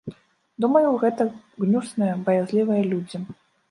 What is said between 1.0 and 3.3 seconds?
гэта гнюсныя, баязлівыя людзі.